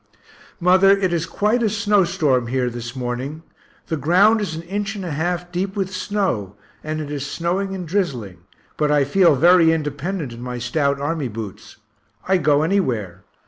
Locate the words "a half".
5.05-5.51